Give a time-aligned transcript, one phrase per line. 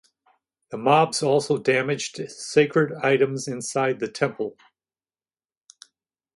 [0.71, 4.57] The mobs also damaged sacred items inside the temple.